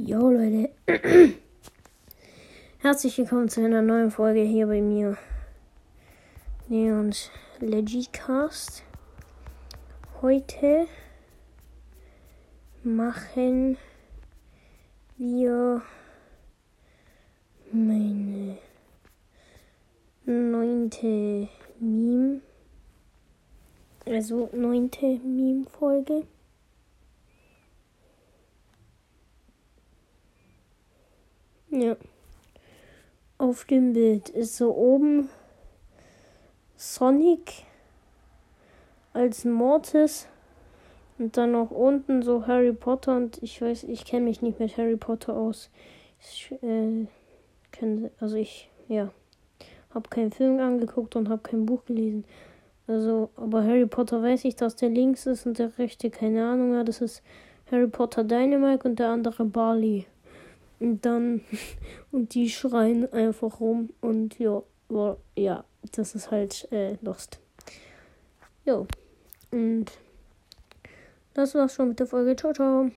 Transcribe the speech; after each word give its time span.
Jo 0.00 0.30
Leute, 0.30 0.70
herzlich 2.78 3.18
willkommen 3.18 3.48
zu 3.48 3.64
einer 3.64 3.82
neuen 3.82 4.12
Folge 4.12 4.42
hier 4.42 4.68
bei 4.68 4.80
mir. 4.80 5.18
Neons 6.68 7.32
Legicast. 7.58 8.84
Heute 10.22 10.86
machen 12.84 13.76
wir 15.16 15.82
meine 17.72 18.58
neunte 20.26 21.48
Meme, 21.80 22.40
also 24.06 24.48
neunte 24.52 25.18
Meme-Folge. 25.24 26.24
Ja. 31.80 31.96
Auf 33.38 33.64
dem 33.64 33.92
Bild 33.92 34.28
ist 34.30 34.56
so 34.56 34.74
oben 34.74 35.28
Sonic 36.76 37.64
als 39.12 39.44
Mortis 39.44 40.28
und 41.18 41.36
dann 41.36 41.52
noch 41.52 41.70
unten 41.70 42.22
so 42.22 42.46
Harry 42.46 42.72
Potter 42.72 43.16
und 43.16 43.42
ich 43.42 43.60
weiß, 43.60 43.84
ich 43.84 44.04
kenne 44.04 44.26
mich 44.26 44.42
nicht 44.42 44.58
mit 44.60 44.76
Harry 44.76 44.96
Potter 44.96 45.36
aus. 45.36 45.70
Ich 46.20 46.52
äh, 46.62 47.06
kenn, 47.72 48.10
also 48.20 48.36
ich, 48.36 48.70
ja, 48.88 49.10
habe 49.90 50.08
keinen 50.08 50.32
Film 50.32 50.58
angeguckt 50.60 51.16
und 51.16 51.28
habe 51.28 51.42
kein 51.42 51.66
Buch 51.66 51.84
gelesen. 51.84 52.24
Also, 52.86 53.30
aber 53.36 53.64
Harry 53.64 53.86
Potter 53.86 54.22
weiß 54.22 54.44
ich, 54.44 54.56
dass 54.56 54.76
der 54.76 54.88
links 54.88 55.26
ist 55.26 55.46
und 55.46 55.58
der 55.58 55.76
rechte 55.78 56.10
keine 56.10 56.46
Ahnung. 56.46 56.72
Ja, 56.74 56.84
das 56.84 57.00
ist 57.00 57.22
Harry 57.70 57.86
Potter 57.86 58.24
Dynamite 58.24 58.88
und 58.88 58.98
der 58.98 59.10
andere 59.10 59.44
Barley. 59.44 60.06
Und 60.80 61.04
dann, 61.04 61.42
und 62.12 62.34
die 62.34 62.50
schreien 62.50 63.12
einfach 63.12 63.60
rum 63.60 63.90
und 64.00 64.38
ja, 64.38 64.62
ja, 65.36 65.64
das 65.92 66.14
ist 66.14 66.30
halt 66.30 66.70
äh, 66.72 66.96
Lost. 67.02 67.40
Jo. 68.64 68.86
Und 69.50 69.86
das 71.34 71.54
war's 71.54 71.74
schon 71.74 71.88
mit 71.88 72.00
der 72.00 72.06
Folge. 72.06 72.36
Ciao, 72.36 72.52
ciao. 72.52 72.86